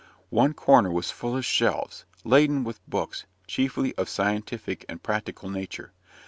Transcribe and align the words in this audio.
One 0.31 0.55
corner 0.55 0.89
was 0.89 1.11
full 1.11 1.37
of 1.37 1.45
shelves, 1.45 2.05
laden 2.23 2.63
with 2.63 2.83
books, 2.89 3.27
chiefly 3.45 3.93
of 3.99 4.07
a 4.07 4.09
scientific 4.09 4.83
and 4.89 5.03
practical 5.03 5.47
nature. 5.47 5.93